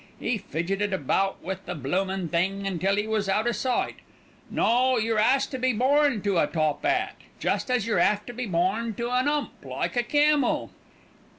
'E 0.19 0.39
fidgeted 0.39 0.93
about 0.93 1.43
with 1.43 1.63
the 1.67 1.75
bloomin' 1.75 2.27
thing 2.27 2.65
until 2.65 2.97
'e 2.97 3.05
was 3.05 3.29
out 3.29 3.47
o' 3.47 3.51
sight. 3.51 3.97
No, 4.49 4.97
yer 4.97 5.19
'as 5.19 5.45
to 5.45 5.59
be 5.59 5.73
born 5.73 6.23
to 6.23 6.39
a 6.39 6.47
top 6.47 6.83
'at, 6.83 7.17
just 7.39 7.69
as 7.69 7.85
yer 7.85 7.99
'ave 7.99 8.21
to 8.25 8.33
be 8.33 8.47
born 8.47 8.95
to 8.95 9.11
an 9.11 9.27
'ump, 9.27 9.63
like 9.63 9.95
a 9.95 10.01
camel." 10.01 10.71